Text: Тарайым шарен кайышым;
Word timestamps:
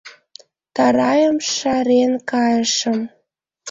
Тарайым 0.75 1.37
шарен 1.53 2.13
кайышым; 2.29 2.99